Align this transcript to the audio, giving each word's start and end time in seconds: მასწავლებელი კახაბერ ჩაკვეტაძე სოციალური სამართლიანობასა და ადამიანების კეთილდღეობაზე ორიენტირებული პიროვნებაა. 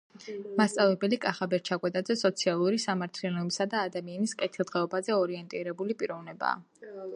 მასწავლებელი 0.59 1.19
კახაბერ 1.25 1.61
ჩაკვეტაძე 1.69 2.15
სოციალური 2.21 2.81
სამართლიანობასა 2.85 3.69
და 3.75 3.85
ადამიანების 3.91 4.35
კეთილდღეობაზე 4.41 5.17
ორიენტირებული 5.21 6.01
პიროვნებაა. 6.01 7.01